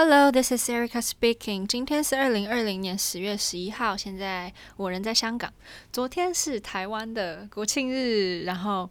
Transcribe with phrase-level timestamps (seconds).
[0.00, 1.66] Hello, this is Erica speaking.
[1.66, 5.52] 今天是二零二零年十月十一号，现在我人在香港。
[5.92, 8.88] 昨天是台湾的国庆日，然后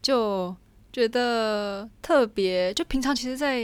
[0.00, 0.56] 就
[0.90, 2.72] 觉得特别。
[2.72, 3.60] 就平常其实，在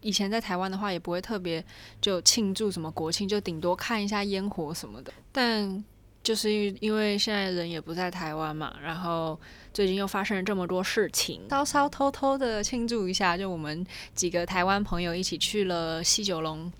[0.00, 1.64] 以前在台湾的话，也不会特别
[2.00, 5.12] 就庆祝什么国庆，就顶多看一下烟火什么的。
[5.30, 5.84] 但
[6.22, 9.38] 就是因为现在人也不在台湾嘛，然后
[9.74, 13.36] 最近又发生了这么多事情，稍稍偷偷的庆祝一下。
[13.36, 13.84] 就我们
[14.14, 16.72] 几个台湾朋友一起去了西九龙，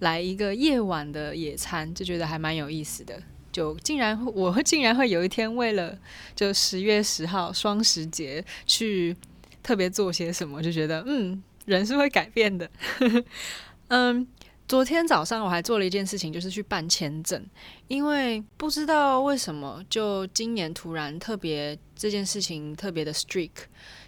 [0.00, 3.22] 来一个夜晚的野餐，就觉得还蛮有意思的。
[3.52, 5.96] 就竟然我会竟然会有一天为了
[6.34, 9.16] 就十月十号双十节去
[9.62, 12.68] 特别做些什么，就觉得嗯，人是会改变的。
[13.88, 14.26] 嗯。
[14.72, 17.46] 昨天早上我还做了一件事情，就是去办签证，
[17.88, 23.64] 因为不知道为什么，就今年突然特别这件事情特别的 strict，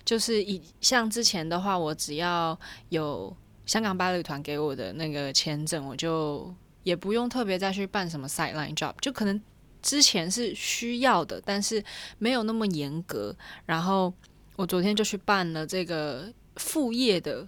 [0.06, 6.50] 就是以像之前的话，我只要有香港芭蕾团给我的那个签证，我就
[6.82, 9.38] 也不用特别再去办什么 sideline job，就可能
[9.82, 11.84] 之前是需要的，但是
[12.16, 13.36] 没有那么严格。
[13.66, 14.10] 然后
[14.56, 17.46] 我昨天就去办了这个副业的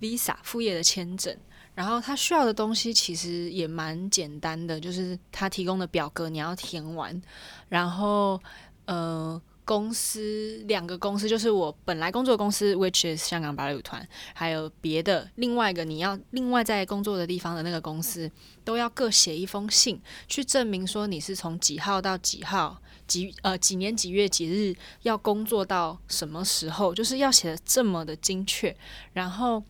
[0.00, 1.32] visa，副业的签证。
[1.74, 7.20] 然后他需要的东西其实也蛮简单的，就是他提供的表格你要填完，
[7.68, 8.40] 然后
[8.84, 18.30] 呃，公司两个公司就是我本来工作的公司，which is 香港芭蕾舞团，还有别的另外一个你要另外在工作的地方的那个公司，
[18.62, 28.76] 都要各写一封信，去证明说你是从几号到几号几呃几年几月几日要工作到什么时候，就是要写的这么的精确，
[29.12, 29.60] 然后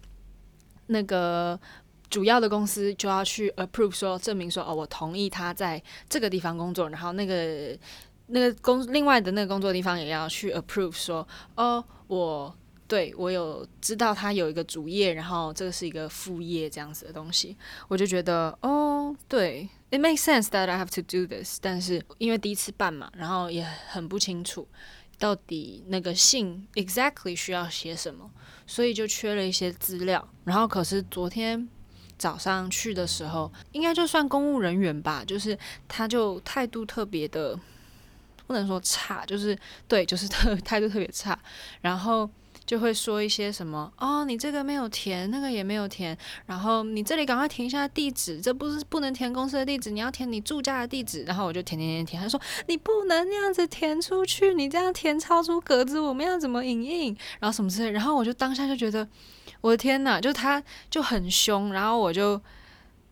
[0.89, 1.59] 那个。
[2.15, 7.77] 主要的公司就要去 approve 说证明说哦，我同意他在这个地方工作，然后那个
[8.29, 12.57] 那个工另外的那个工作地方也要去 approve 说哦，我
[12.87, 17.57] 对我有知道他有一个主业，然后这个是一个副业这样子的东西，
[17.89, 24.69] 我就觉得哦，对，it makes sense that I have to do this，但是因为第一次办嘛，然后也很不清楚
[25.19, 28.31] 到底那个信 exactly 需要写什么，
[28.69, 31.69] 所以就缺了一些资料，然后可是昨天。
[32.19, 35.59] 早上去的时候，应该就算公务人员吧，就是
[35.89, 37.59] 他就态度特别的，
[38.47, 39.57] 不能说差，就是
[39.89, 41.39] 对，就是特态度特别差，
[41.81, 42.29] 然后
[42.65, 46.17] 就会说一些什么哦，你这个没有填，那个也没有填，
[46.47, 57.17] 然后你这里赶快填一下地址，这不是不能填公司的地址，你要填你住家的地址，然后我就填填填填，他说你不能那样子填出去，你这样填超出格子，我们要怎么影印？
[57.41, 59.07] 然后什么之类，然后我就当下就觉得。
[59.65, 62.39] 我的天呐，就他就很凶，然后我就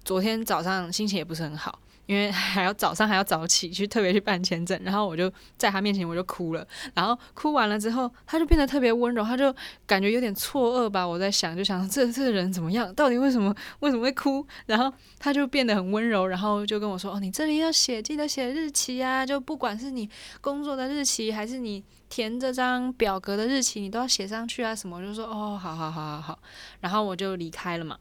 [0.04, 1.78] 昨天早上心情也不是很好，
[2.12, 9.55] 因为 还要早上还要早起去特别去办签证，然后我就在他面前我就哭了，然后哭完了之后，他就变得特别温柔，他就
[9.87, 14.47] 感觉有点错愕吧，我在想，就想这这人怎么样，到底为什么为什么会哭？
[14.67, 20.09] 然后他就变得很温柔，然后就跟我说：“哦，你这里要写，记得写日期啊，就不管是你
[20.41, 24.75] 工作的日期还是你。”填这张表格的日期，你都要写上去啊！
[24.77, 24.99] 什么？
[24.99, 26.39] 我就说哦，好好好好好，
[26.81, 27.97] 然后我就离开了嘛。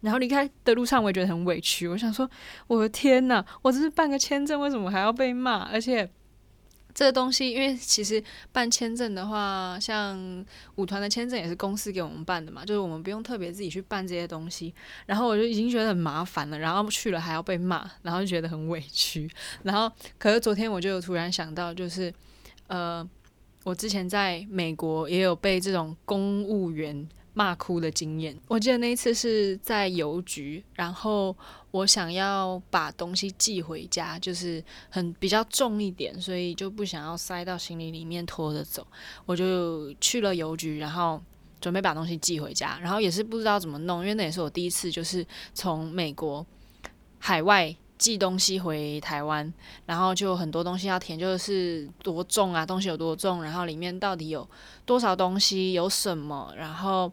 [0.00, 1.86] 然后离开的路上，我也觉得很委屈。
[1.88, 2.28] 我想说，
[2.66, 5.58] 我的天呐，我只是办个签证，为什么还要被骂？
[5.70, 6.08] 而且
[6.94, 10.44] 这个东西，因为其实办签证的话，像
[10.76, 14.74] 舞团的签证也是公司给我们办的嘛，就是我们不用特别自己去办这些东西。
[15.06, 19.30] 然后我就已经觉得很麻烦了，然后去了还要被骂，然后就觉得很委屈。
[19.62, 22.12] 然后，可是昨天我就突然想到，就是
[22.66, 23.08] 呃。
[23.62, 27.06] 我之前在美国也有被这种公务员
[27.40, 28.38] 骂哭的经验。
[28.48, 31.34] 我记得那一次是在邮局，然后
[31.70, 38.86] 我想要把东西寄回家，就是很比较重一点，所以就不想要塞到行李里面拖着走。
[39.24, 41.18] 我就去了邮局，然后
[41.62, 46.44] 准备把东西寄回家，然后也是不知道怎么弄，因为那也是我第一次，就是从美国
[47.18, 47.74] 海外。
[48.00, 49.52] 寄东西回台湾，
[49.84, 54.48] 然后就很多东西要填，就是多重啊，东西有多重，然后里面到底有
[54.86, 57.12] 多少东西，有什么，然后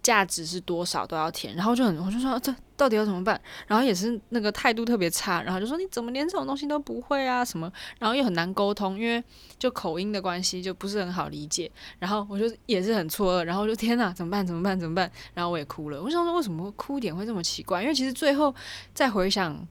[0.00, 3.40] 价值是多少都要填，然后就很，我就说这到底要怎么办？
[3.66, 7.68] 然后也是那个态度特别差，然后就说你怎么连这种东西都不会啊什么？
[7.98, 9.20] 然后又很难沟通，因为
[9.58, 11.68] 就口音的关系就不是很好理解。
[11.98, 14.46] 然后我就也是很错愕，然后就天哪，怎么办？
[14.46, 14.78] 怎么办？
[14.78, 15.10] 怎么办？
[15.34, 16.00] 然后我也哭了。
[16.00, 17.82] 我想说为什么哭点会这么奇怪？
[17.82, 18.54] 因为其实最后
[18.94, 19.66] 再回想。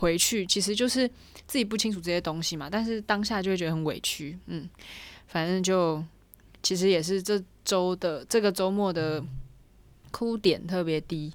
[0.00, 1.06] 回去其实就是
[1.46, 4.66] 自己不清楚这些东西嘛，但是当下就会觉得很委屈，嗯，
[5.26, 6.02] 反正就
[6.62, 9.22] 其实也是这周的这个周末的
[10.10, 11.30] 哭点特别低。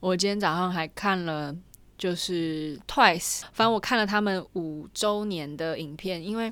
[0.00, 1.54] 我今天早上还看了
[1.98, 6.50] 就是 Twice，反正我看了他们五周年的影片，因为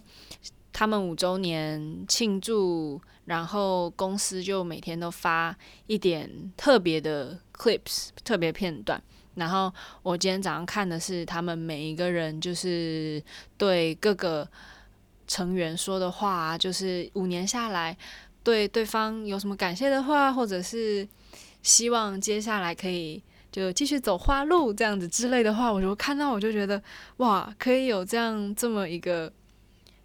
[0.70, 5.56] 他们五周年庆祝，然后公司就每天都发
[5.86, 9.02] 一点特别的 clips，特别片段。
[9.34, 9.72] 然后
[10.02, 13.22] 我今天早上看的是他们每一个人就是
[13.58, 14.48] 对各个
[15.26, 17.96] 成员说的话，就是五年下来
[18.42, 21.08] 对对方有什么感谢的话，或者是
[21.62, 23.20] 希望接下来可以
[23.50, 26.80] 就继续走花路这样子之类的话，我就看到我就觉得
[27.16, 29.32] 哇，可以有这样这么一个，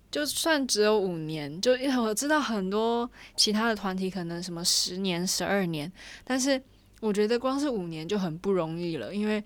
[0.10, 5.92] 就算只有五年，就因为我知道很多其他的团体可能什么十年、十二年，
[6.24, 6.60] 但是。
[7.00, 9.44] 我觉得光是五年就很不容易了，因为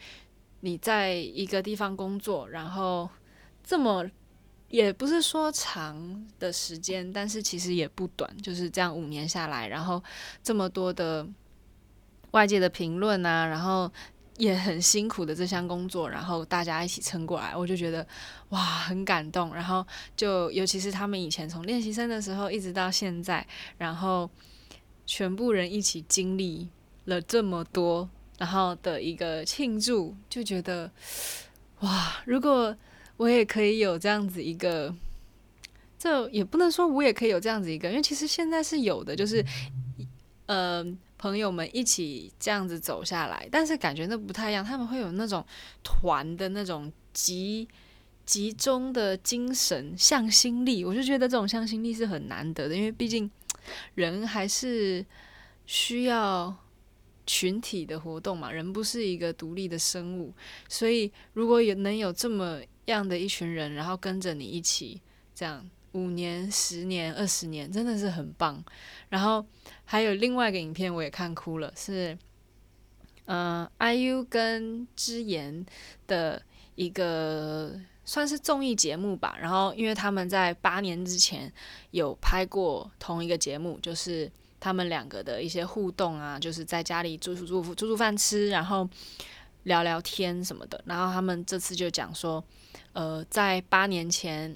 [0.62, 3.08] 你在一个地方工作，然后
[3.64, 4.04] 这么
[4.70, 10.04] 也不是说长的时间，但是其实也不短，就是这样五年下来，然后
[10.42, 11.28] 这么多的
[12.32, 13.92] 外界的评论啊，然后
[14.38, 18.08] 也很辛苦的这项工作，然后大家一起撑过来，我就觉得
[18.50, 19.54] 哇，很感动。
[19.54, 19.86] 然后
[20.16, 23.46] 就尤其是他们以前从练习生的时候一直到现在，
[23.78, 24.28] 然后
[25.06, 26.68] 全部人一起经历。
[27.06, 30.90] 了这么多，然后的一个庆祝，就觉得
[31.82, 32.22] 哇！
[32.26, 32.76] 如果
[33.18, 34.94] 我也可以有这样子一个，
[36.00, 39.46] 这也不能说我也可以有这样子一个，因为其实现在是有的，就是
[40.46, 40.86] 呃，
[41.18, 45.46] 朋友们一起这样子走下来，但是感觉那不太一样，他们会有那种
[45.84, 47.68] 团的那种集
[48.26, 53.30] 集中的精神向心力，我就觉得这种向心力是很难得的，因为毕竟
[53.96, 55.06] 人还是
[55.66, 56.56] 需要。
[57.26, 60.34] 群体的活动嘛，人不是一个独立的生物，
[60.68, 65.02] 所以如果有能有这么样的一群人，然后跟着你一起
[65.34, 68.62] 这样五年、十年、二十年，真的是很棒。
[69.10, 69.46] 然后
[69.86, 72.18] 还有另外一个影片，我也看哭了，是
[73.26, 75.66] 嗯、呃、IU 跟智妍
[76.08, 76.42] 的
[76.76, 79.38] 一个算是综艺节目吧。
[79.40, 81.52] 然后因为他们在八年之前
[81.92, 84.30] 有拍过同一个节目，就是。
[84.64, 88.90] 他们两个的一些互动啊，就是在家里煮煮煮煮煮饭吃，然后
[89.64, 90.82] 聊聊天什么的。
[90.86, 92.42] 然后他们这次就讲说，
[92.94, 94.56] 呃，在八年前，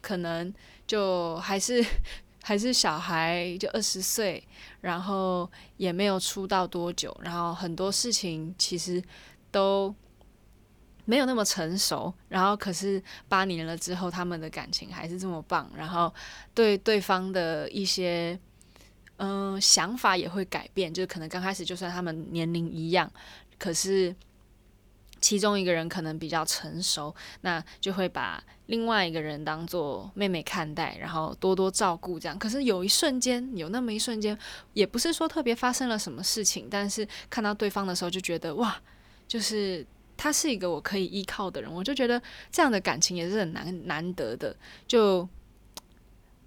[0.00, 0.52] 可能
[0.84, 1.80] 就还是
[2.42, 4.42] 还是小孩，就二十岁，
[4.80, 9.00] 然后也没有出道多久，然后很多事情其实
[9.52, 9.94] 都
[11.04, 12.12] 没有那么成熟。
[12.28, 16.12] 然后可是八年了之后，他们的感情还是这么棒，然后
[16.52, 18.36] 对对方的一些。
[19.16, 23.08] 嗯，想法也会改变，就是可能刚开始就算他们年龄一样，
[23.58, 24.14] 可是
[25.20, 32.36] 其中一个人可能比较成熟，那就会把另外一个人当做妹妹看待，然后多多照顾这样。
[32.36, 34.36] 可是有一瞬间，有那么一瞬间，
[34.72, 38.76] 也不是说特别发生了什么事情，但是看到对方的时候就觉得哇，
[39.28, 42.20] 就是他是一个我可以依靠的人，我就觉得
[42.50, 44.56] 这样的感情也是很难难得的，
[44.88, 45.28] 就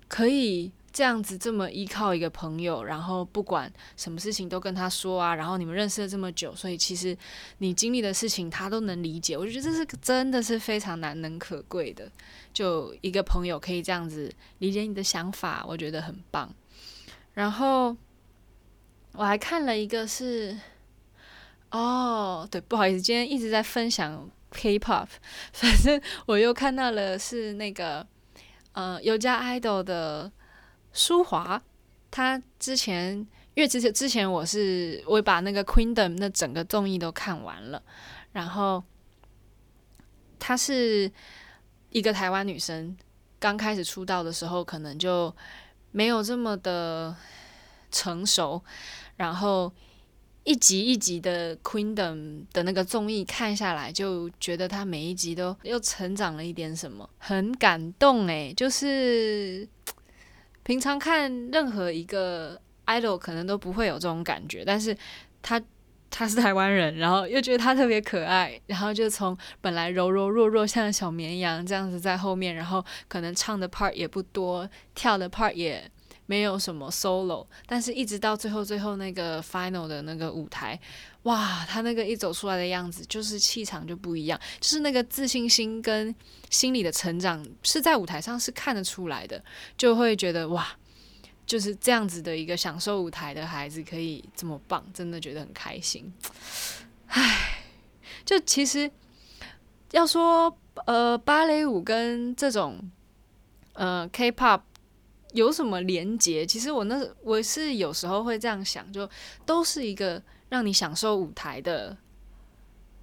[0.10, 0.72] 可以。
[0.92, 7.16] 这样子这么依靠一个朋友，然后不管什么事情都跟他说啊，然后你们认识了这么久，所以其实
[7.60, 9.38] 你经历的事情他都能理解。
[9.38, 12.12] 我觉得这是真的是非常难能可贵的，
[12.52, 16.52] 就一个朋友可以这样子理解你的想法，我觉得很棒。
[17.36, 17.96] 然后
[19.12, 20.58] 我还看了一个是，
[21.70, 25.08] 哦，对，不好意思，今天一直在分享 K-pop，
[25.52, 28.08] 反正我又看到了是那个
[28.72, 30.32] 呃有家 idol 的。
[30.98, 31.62] 舒华，
[32.10, 33.16] 他之前
[33.54, 37.84] 因为之前之前我是我把那个 Queendom 那整个综艺都看完了，
[38.32, 38.84] 然后
[40.40, 41.12] 她是
[41.92, 42.98] 一个台湾女生，
[43.38, 45.32] 刚开始出道的时候可能就
[45.92, 47.16] 没有这么的
[47.92, 48.64] 成熟，
[49.18, 49.72] 然后
[50.46, 59.70] 一集一集的 Queendom 的那个综艺看下来，就觉得她每一集都又成长了一点什么，很感动诶，就是。
[60.68, 64.94] 平常看任何一个 idol 可能都不会有这种感觉，但是
[65.42, 65.62] 他
[66.10, 75.90] 他是台湾人，然后又觉得他特别可爱，然后就从本来柔柔弱弱像小绵羊这样子在后面，然后可能唱的 part 也不多，跳的 part 也
[76.28, 80.78] 没有什么 solo，但是一直到最后最后那个 final 的那个舞台，
[81.24, 86.14] 哇，他那个一走出来的样子，就是气场就不一样，就是那个自信心跟
[86.50, 89.42] 心理的成长是在舞台上是看得出来的，
[89.78, 90.68] 就会觉得哇，
[91.46, 96.14] 就是这样子的一个享受舞台的孩子可以这么棒，真的觉得很开心。
[97.08, 97.64] 唉，
[98.26, 98.92] 就其实
[99.92, 100.54] 要说
[100.86, 102.78] 呃芭蕾舞跟这种
[103.72, 104.60] 呃 K-pop。
[105.34, 106.46] 有什么连结？
[106.46, 109.10] 其实我那我是有时候会这样想，就
[109.46, 111.96] 都是一个让你享受舞台的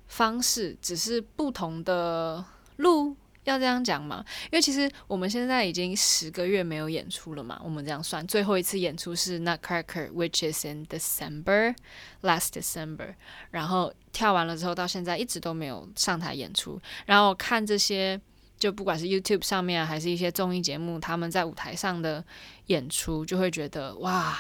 [0.09, 2.45] 方式，只是不同的
[2.77, 3.15] 路，
[3.45, 4.25] 要这样讲吗？
[4.45, 13.15] 因为其实我们现在已经十个月没有演出了嘛，我们这样算，最后一次演出是 Nutcracker，which is in December，last December。
[13.51, 16.81] 然后跳完了之后，到现在一直都没有上台演出。
[17.05, 18.19] 然后看这些，
[18.59, 22.25] 就不管是 YouTube 上面还是一些综艺节目，他们在舞台上的
[22.67, 24.39] 演出，就会觉得哇，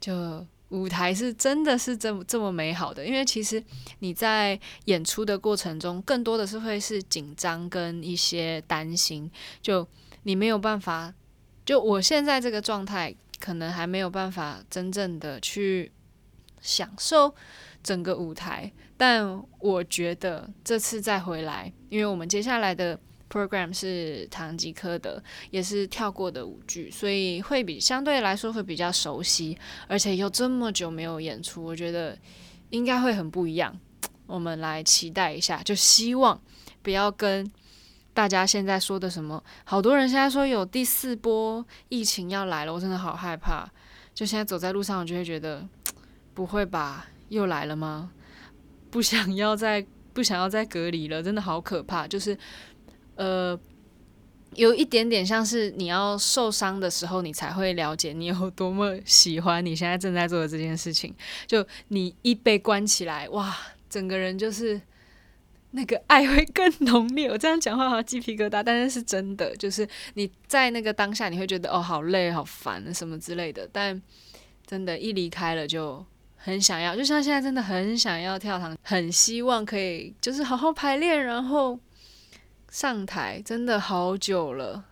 [0.00, 0.46] 就。
[0.70, 3.64] 舞台是真的是这么这么美好的，因为其实
[4.00, 9.30] 你在演出的过程中，更多的是会是紧张跟一些担心，
[9.62, 9.88] 就
[10.24, 11.14] 你没有办法，
[11.64, 15.90] 就我现在这个状态，可能还没有办法真正的去
[16.60, 17.34] 享受
[17.82, 23.00] 整个舞台，但我觉得这次再回来，因为我们接下来的。
[23.30, 32.18] Program 是唐吉诃德，也是跳过的舞剧，所以会比相对来说会比较熟悉，而且又这么久没有演出，我觉得
[32.70, 33.78] 应该会很不一样。
[34.26, 36.40] 我们来期待一下，就希望
[36.82, 37.50] 不要跟
[38.12, 43.70] 大家现在说的什么，好多人现在说有第四波疫情要来了，我真的好害怕。
[44.14, 45.66] 就现在走在路上，我就会觉得
[46.34, 48.10] 不会吧，又来了吗？
[48.90, 52.36] 不想要再不想要再隔离了，真的好可怕，就是。
[53.18, 53.58] 呃，
[54.54, 61.12] 有一点点像是你要受伤的时候，你才会了解你有多么喜欢你现在正在做的这件事情。
[61.44, 63.56] 就你一被关起来，哇，
[63.90, 64.80] 整个人就是
[65.72, 67.28] 那个爱会更浓烈。
[67.28, 73.68] 我这样讲话好鸡皮疙瘩，但是是真的，就是你在那个当下，你会觉得哦，好累，好烦，什么之类的。
[73.72, 74.00] 但
[74.64, 76.06] 真的，一离开了就
[76.36, 81.76] 很想要，就像现在真的很想要跳堂，很希望可以就是好好排练，然后。
[82.70, 84.84] 上台真的好久了，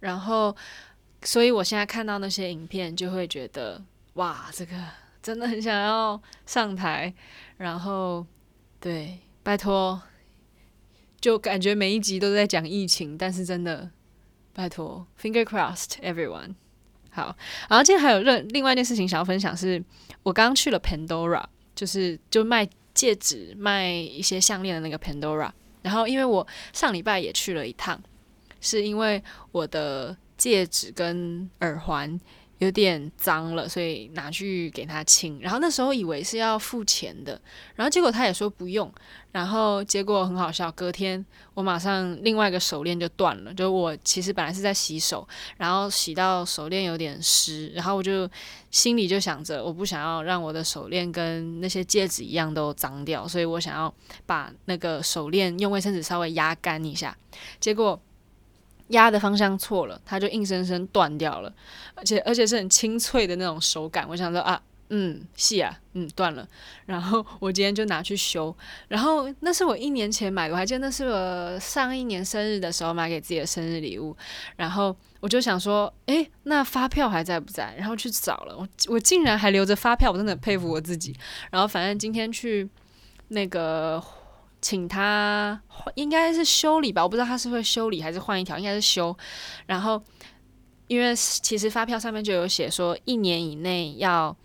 [0.00, 0.56] 然后，
[1.22, 3.82] 所以我现在看到那些影片，就会觉得
[4.14, 4.74] 哇，这个
[5.22, 7.12] 真的很想要上台。
[7.58, 8.26] 然后，
[8.80, 10.00] 对，拜托，
[11.20, 13.90] 就感觉每一集都在讲疫情，但是真的，
[14.54, 16.54] 拜托，Finger crossed everyone。
[17.10, 17.36] 好，
[17.68, 19.84] 然后今天还有另另外一件事情想要分享是，是
[20.22, 25.50] 我刚刚去了 Pandora，就是就卖戒指、卖一些项链的那个 Pandora。
[25.86, 28.02] 然后，因为我上礼拜也去了一趟，
[28.60, 32.20] 是因为我的戒指跟耳环
[32.58, 35.38] 有点脏了，所以拿去给他清。
[35.40, 37.40] 然后那时候以为是要付钱的，
[37.74, 38.92] 然后结果他也说不用。
[39.32, 41.22] 然后结果很好笑，隔天
[41.52, 43.52] 我马上另外一个手链就断了。
[43.52, 48.26] 就我其实本来是在洗手，然后洗到手链有点湿，然后我就
[48.70, 53.92] 心里就想着，我不想要让我的手链跟那些戒指一样都脏掉，所以我想要
[54.24, 57.14] 把那个手链用卫生纸稍微压干一下。
[57.60, 58.00] 结果
[58.88, 61.52] 压的方向错了，它就硬生生断掉了，
[61.94, 64.06] 而且而且是很清脆的那种手感。
[64.08, 64.60] 我想说啊。
[64.88, 66.46] 嗯，是啊，嗯，断了。
[66.84, 68.56] 然后我今天就拿去修。
[68.86, 74.16] 然后那是我一年前买的，我还记得那是我上一年生日的时候买给自己的生日礼物。
[74.54, 77.74] 然后我就想说，诶，那发票还在不在？
[77.76, 81.12] 然后去找了，我我竟然还留着发票，我真的佩服我自己。
[81.50, 82.68] 然后反正今天去
[83.26, 84.00] 那个
[84.66, 85.62] 请他
[85.94, 89.16] 应该是修理吧，我不知道他是会修理还是换一条，应该是修。
[89.66, 90.02] 然后
[90.88, 94.36] 因为其实发票上面就有写说，一年以内要。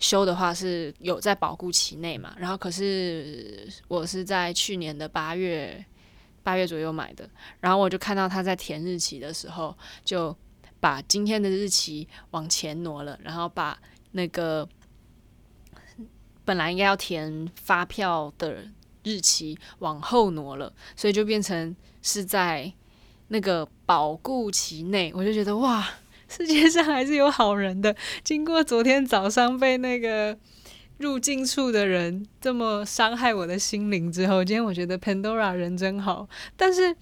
[0.00, 5.82] 修的话是有在保固期内嘛，然后可是我是在去年的八月
[6.42, 7.26] 八月左右买的，
[7.60, 9.74] 然后我就看到他在填日期的时候，
[10.04, 10.36] 就
[10.78, 13.78] 把今天的日期往前挪了，然后把
[14.10, 14.68] 那个
[16.44, 18.66] 本来应该要填发票的
[19.04, 22.72] 日期往后挪了，所以就变成是在
[23.28, 25.86] 那个保固期内，我就觉得哇。
[26.26, 27.94] 世界上还是有好人的。
[28.24, 30.36] 经过昨天早上被那个
[30.98, 36.26] 入境处的人这么伤害我的心灵之后，今天我觉得 Pandora 人真好。
[36.56, 36.96] 但是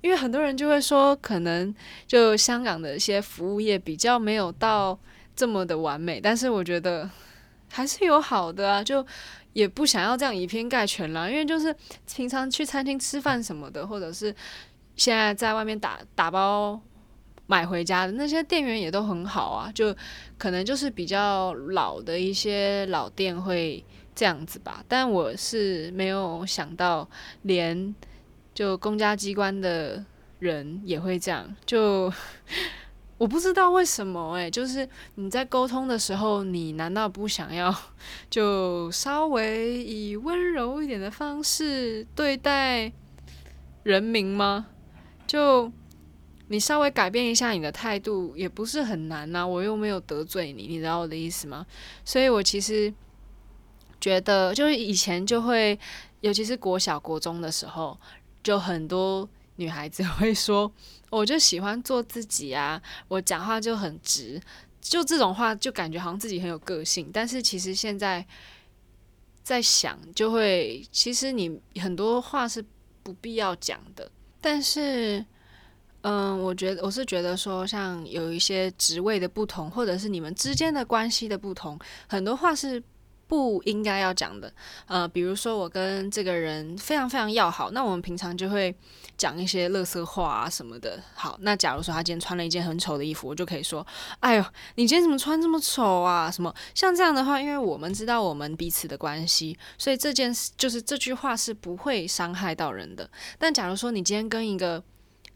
[0.00, 1.72] 因为很多人就会说，可能
[2.08, 4.98] 就香港的一些服务业比较没有到
[5.36, 6.20] 这么的完美。
[6.20, 7.08] 但是我觉得
[7.72, 9.04] 还是有好的啊，就
[9.54, 11.28] 也不想要这样以偏概全啦。
[11.28, 11.74] 因为就是
[12.14, 14.32] 平常去餐厅吃饭什么的，或者是
[14.94, 16.80] 现在在外面打打包。
[17.48, 19.94] 买回家的那些店员也都很好啊，就
[20.38, 24.82] 可能就是比较老的一些老店会这样子吧。
[24.88, 27.06] 但我是没有想到，
[27.42, 27.94] 连
[28.54, 30.02] 就公家机关的
[30.38, 31.54] 人也会这样。
[31.66, 32.10] 就
[33.22, 37.72] 我不知道为什么诶、欸，就是你在沟通的时候，你难道不想要
[38.28, 42.90] 就稍微以温柔一点的方式对待
[43.84, 44.66] 人民吗？
[45.24, 45.70] 就。
[46.48, 51.64] 你稍微改变一下你的态度也不是很难呐、啊，我又没有得罪你，你知道我的意思吗？
[52.04, 52.92] 所以我其实
[53.98, 55.78] 觉得，就是以前就会，
[56.20, 57.96] 尤其是国小国中的时候，
[58.42, 59.26] 就很多
[59.56, 60.70] 女孩子会说，
[61.10, 64.40] 我就喜欢做自己啊，我讲话就很直，
[64.80, 67.10] 就这种话就感觉好像自己很有个性。
[67.12, 68.26] 但是其实现在
[69.42, 72.64] 在想，就会其实你很多话是
[73.02, 74.10] 不必要讲的。
[74.40, 75.24] 但是，
[76.00, 81.78] 嗯，我觉得我是觉得说，像有一些职位的不同，或者是你们之间的关系的不同，
[82.08, 82.82] 很多话是。
[83.32, 84.52] 不应该要讲的，
[84.86, 88.76] 呃，比如说我跟这个人非常非常要好，那我们平常就会
[89.16, 91.02] 讲一些乐色话啊什么的。
[91.14, 93.86] 好，那假如说他今天穿了一件很丑的衣服，我就可以说
[94.20, 103.08] ：“哎呦，你今天怎么穿这么丑啊？”什么像这样的话，因为我们知道我们彼此的关系，所以这件事就是这句话是不会伤害到人的。
[103.38, 104.84] 但假如说你今天跟一个，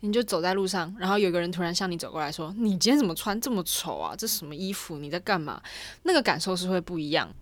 [0.00, 4.14] 你就走在路上，然后有个人突然向你走过来说：“你今天怎么穿这么丑啊？
[4.14, 4.98] 这什么衣服？
[4.98, 5.62] 你在干嘛？”
[6.04, 7.34] 那个感受是会不一样。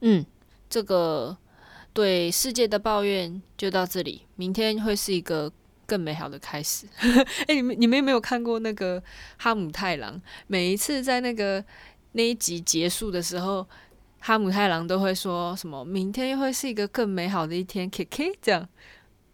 [0.00, 0.24] 嗯，
[0.70, 1.36] 这个
[1.92, 4.22] 对世界的抱怨就到这里。
[4.36, 5.50] 明天会是一个
[5.86, 6.86] 更美好的开始。
[7.48, 9.02] 哎，你们你们有没有看过那个
[9.36, 10.20] 哈姆太郎？
[10.46, 11.64] 每一次在那个
[12.12, 13.66] 那一集结束的时候，
[14.20, 18.68] 哈姆太郎都会说什么“明天又会是一个更美好的一天 ”，KK 这样。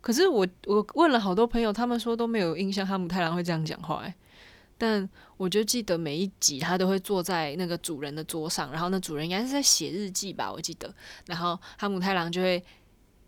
[0.01, 4.05] 可是我我问了好多朋友，他们说都没有印象哈姆太郎会这样讲话。
[4.77, 10.93] 但我就记得每一集他都会坐在那个主人的桌上，然后那主人应该是在写日记吧，我记得。
[11.27, 12.63] 然后哈姆太郎就会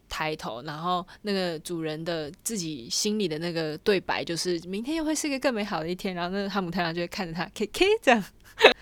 [0.09, 8.25] 抬头，然后那个主人的自己心里的那个对白就是“明天又会是一个更美好的一天”，然后那个哈姆太郎就会看着他，K K 这样。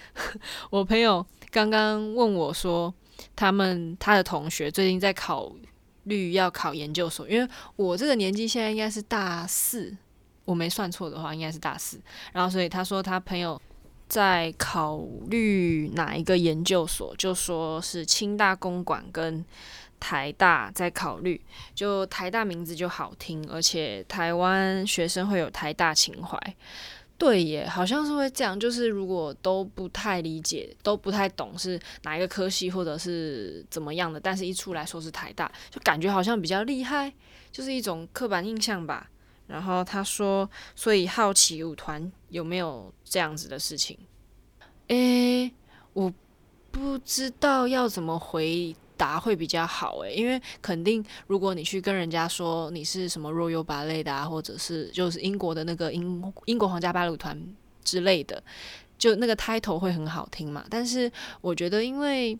[0.71, 2.94] 我朋友刚刚问我说，
[3.35, 5.54] 他们他的同学最近在考
[6.04, 9.97] 虑要考研究所，因为我这个年纪现在应该是大四。
[10.44, 12.00] 我没算错的话，应该是大四。
[12.32, 13.60] 然后，所以他说他朋友
[14.08, 19.44] 在考虑哪一个研究所，就说是清大公馆跟
[19.98, 21.40] 台大在考虑。
[21.74, 26.38] 就台大名字就好听，而且台湾学生会有台大情怀。
[27.16, 28.58] 对耶，好像是会这样。
[28.58, 37.11] 就是如果都不太理解，都不太懂是哪一个科系或者是怎么样的，但是一出来说是台大，就感觉好像比较厉害，
[37.52, 39.09] 就是一种刻板印象吧。
[39.46, 43.98] 然后他说，所以好奇舞团有没有这样子的事情？
[44.88, 45.52] 诶，
[45.92, 46.12] 我
[46.70, 57.38] 不知道要怎么回答会比较好诶，因为肯定如果你去跟人家说你是什么 Royal Ballet 的啊，或者是就是英国的那个英英国皇家芭蕾舞团
[57.85, 58.42] 之类的，
[58.96, 60.64] 就那个 title 会很好听嘛。
[60.70, 62.38] 但是我觉得，因为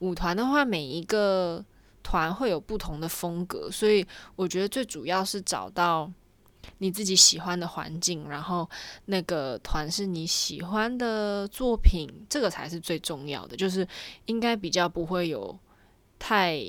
[0.00, 1.64] 舞团的话，每一个
[2.02, 4.04] 团会有不同的风格，所以
[4.36, 6.10] 我觉得最主要是找到。
[6.78, 8.68] 你自己喜欢的环境，然后
[9.06, 13.56] 那个团是你喜欢的作品，这个才是最重要的。
[13.56, 13.86] 就是
[14.26, 15.58] 应该比较不会有
[16.18, 16.60] 太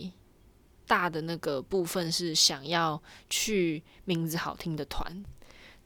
[0.87, 5.23] 大的那个部分是想要去名字好听的团，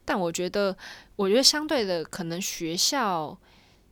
[0.03, 0.75] 但我觉得，
[1.15, 3.37] 我觉得相对的，可能学校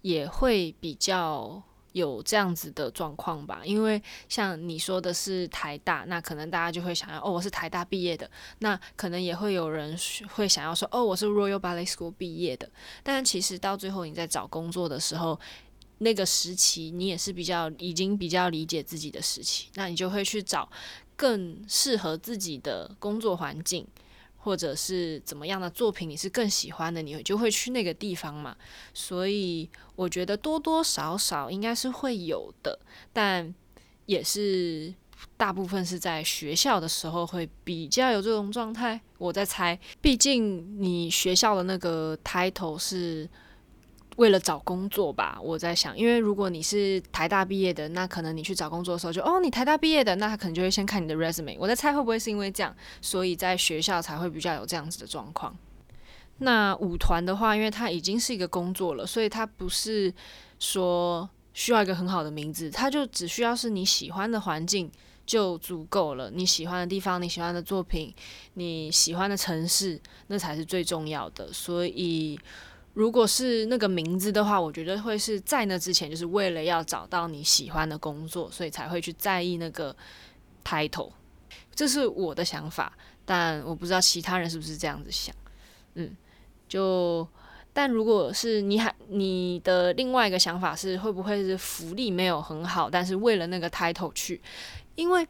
[0.02, 1.62] 也会比较。
[1.93, 8.29] 有这样子的状况吧，因为像你说的是台大，那可能大家就会想要哦，我是台大毕业的，
[8.60, 9.97] 那可能也会有人
[10.34, 12.69] 会想要说哦，我是 Royal Ballet School 毕业的。
[13.01, 15.39] 但其实到最后你在找工作的时候，
[15.99, 20.67] 那个时期你也是比较已经比较理解自己的时期，那你就会去找
[21.15, 23.88] 更适合自己的工作环境。
[24.43, 28.56] 或者是怎么样的作品你是更喜欢的，你就会去那个地方嘛。
[28.93, 32.77] 所以我觉得多多少少应该是会有的，
[33.12, 33.53] 但
[34.06, 34.93] 也是
[35.38, 38.99] 大部分是在学校的时候会比较有这种状态。
[39.17, 43.29] 我在猜，毕竟你学校的那个 title 是。
[44.17, 51.56] 为了找工作吧，我在想，因为如果你是台大毕业的，那可能你去找工作的时候就哦，你台大毕业的，那他可能就会先看你的 resume。
[51.58, 55.58] 我在猜会不会是因为这样，所以在学校才会比较有这样子的状况。
[56.38, 60.13] 那舞团的话，因为它已经是一个工作了，所以它不是
[60.60, 64.91] 说需要一个很好的名字，它就只需要是你喜欢的环境
[65.26, 66.30] 就足够了。
[66.30, 68.13] 你喜欢的地方，你喜欢的作品，
[68.54, 71.52] 你喜欢的城市，那才是最重要的。
[71.52, 72.39] 所以。
[72.93, 79.95] 如果是那个名字的话，我觉得会是在那之前，就是为了要找到你喜欢的工作，所以才会去在意那个
[80.63, 81.12] title。
[81.73, 85.36] 这是我的想法，但我不知道其他人是不是这样子想。
[85.95, 86.15] 嗯，
[86.67, 87.27] 就
[87.73, 94.39] 但如果是你还你的另外一个想法是，会不会是福利没有很好，但是为了那个 title 去？
[94.93, 95.27] 因为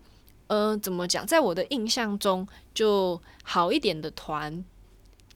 [0.48, 4.66] 呃，怎么讲，在我的印象中，就好一点的团。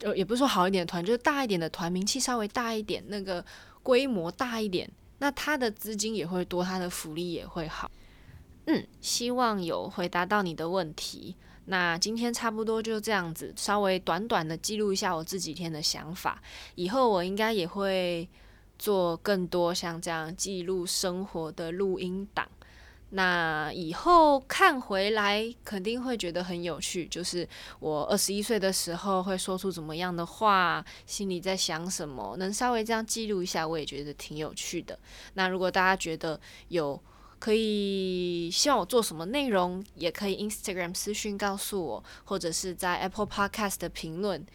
[0.01, 3.43] 呃，也不是说好一点的团，就是大一点的团，名气稍微大一点，那个
[3.81, 7.89] 规模大一点，那他的资金也会多，他的福利也会好。
[8.65, 11.35] 嗯，希望有回答到你的问题。
[11.65, 16.41] 那今天差不多就这样子，稍微短短的记录一下我这几天的想法。
[16.75, 18.27] 以后我应该也会
[18.77, 22.47] 做更多像这样记录生活的录音档。
[23.11, 27.05] 那以后看回来，肯定会觉得很有趣。
[27.07, 27.47] 就是
[27.79, 34.99] 我二十一岁的时候会说出怎么样的话，心里在想什么，能稍微这样记录一下，我也觉得挺有趣的。
[35.35, 37.01] 那如果大家觉得有，
[37.39, 44.45] 可以希望我做什么内容，也可以 Instagram 私讯告诉我，或者是在 Apple Podcast 的评论，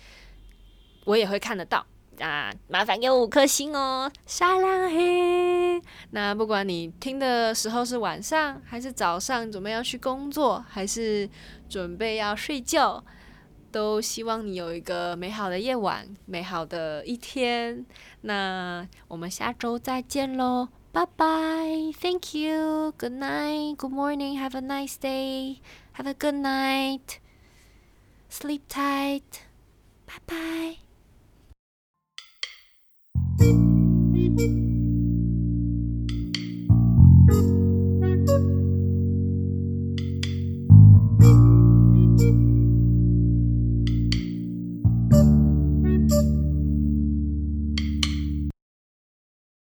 [1.05, 1.87] 我也会看得到。
[2.23, 5.83] 啊，麻烦给我五颗星哦，沙浪嘿。
[6.11, 11.29] 那不管你听的时候是晚上还是早上，准备要去工作还是
[11.69, 13.05] 准备要睡觉，
[13.71, 17.85] 都希望你有一个美好的夜晚，美好的一天。
[18.23, 20.69] 那我们下周再见喽。
[20.93, 21.25] 拜拜
[22.03, 22.93] Thank you.
[22.99, 23.77] Good night.
[23.77, 24.39] Good morning.
[24.39, 25.63] Have a nice day.
[25.97, 27.19] Have a good night.
[28.29, 29.41] Sleep tight.
[30.07, 30.92] Bye bye.
[34.23, 34.62] Thank you.